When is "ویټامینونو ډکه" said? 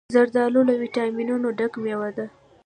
0.81-1.77